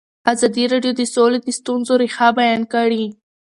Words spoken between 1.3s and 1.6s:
د